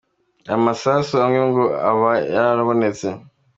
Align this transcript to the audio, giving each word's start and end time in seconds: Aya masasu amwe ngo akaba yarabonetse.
Aya 0.49 0.63
masasu 0.65 1.13
amwe 1.25 1.41
ngo 1.49 1.63
akaba 1.77 2.09
yarabonetse. 2.33 3.07